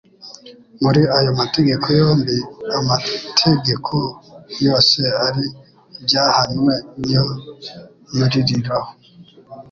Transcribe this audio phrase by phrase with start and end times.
[0.83, 2.35] «Muri ayo mategeko yombi,
[2.79, 3.95] amategeko
[4.65, 5.43] yose ari
[5.97, 7.25] ibyahannwe ni yo
[8.15, 8.89] yuririraho.»